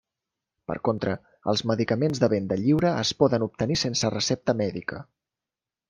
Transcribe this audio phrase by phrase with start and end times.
[0.71, 1.13] Per contra,
[1.53, 5.09] els medicaments de venda lliure es poden obtenir sense recepta mèdica.